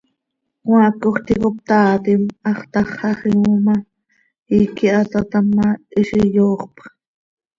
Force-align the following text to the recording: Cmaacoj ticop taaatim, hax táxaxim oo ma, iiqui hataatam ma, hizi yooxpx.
Cmaacoj 0.65 1.17
ticop 1.25 1.55
taaatim, 1.67 2.21
hax 2.45 2.59
táxaxim 2.73 3.37
oo 3.49 3.57
ma, 3.65 3.75
iiqui 4.55 4.85
hataatam 4.95 5.45
ma, 5.57 5.67
hizi 5.93 6.19
yooxpx. 6.35 6.79